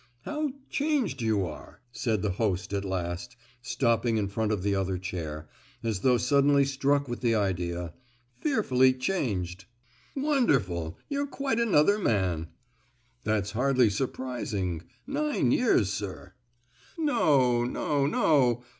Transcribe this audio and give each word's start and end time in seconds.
"How 0.25 0.49
changed 0.67 1.21
you 1.21 1.45
are!" 1.45 1.79
said 1.91 2.23
the 2.23 2.31
host 2.31 2.73
at 2.73 2.83
last, 2.83 3.35
stopping 3.61 4.17
in 4.17 4.29
front 4.29 4.51
of 4.51 4.63
the 4.63 4.73
other 4.73 4.97
chair, 4.97 5.47
as 5.83 5.99
though 5.99 6.17
suddenly 6.17 6.65
struck 6.65 7.07
with 7.07 7.21
the 7.21 7.35
idea; 7.35 7.93
"fearfully 8.39 8.93
changed!" 8.93 9.65
"Wonderful! 10.15 10.97
you're 11.07 11.27
quite 11.27 11.59
another 11.59 11.99
man!" 11.99 12.47
"That's 13.25 13.51
hardly 13.51 13.91
surprising! 13.91 14.81
nine 15.05 15.51
years, 15.51 15.93
sir!" 15.93 16.33
"No, 16.97 17.63
no, 17.63 18.07
no! 18.07 18.63